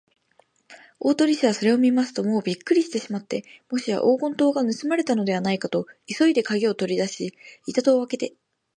[0.99, 7.35] 大鳥氏はそれを見ますと、もうびっくりしてしまって、もしや黄金塔がぬすまれたのではないかと、急いでかぎをとりだし、
[7.67, 8.33] 板戸をあけて